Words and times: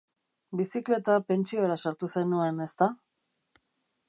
Bizikleta 0.61 1.19
pentsiora 1.31 1.77
sartu 1.85 2.11
zenuen, 2.15 2.67
ezta? 2.69 2.93